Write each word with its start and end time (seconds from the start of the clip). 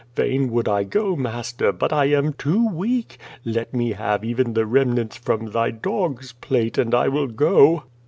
Fain 0.15 0.49
would 0.51 0.67
I 0.67 0.83
go, 0.83 1.15
master, 1.15 1.71
but 1.71 1.89
T 1.89 2.15
am 2.15 2.33
too 2.33 2.67
weak. 2.73 3.19
Let 3.45 3.71
me 3.71 3.91
have 3.91 4.25
even 4.25 4.53
the 4.53 4.65
remnants 4.65 5.15
from 5.17 5.51
thy 5.51 5.69
dog's 5.69 6.31
plate, 6.33 6.79
and 6.79 6.95
I 6.95 7.07
will 7.07 7.27
go." 7.27 7.83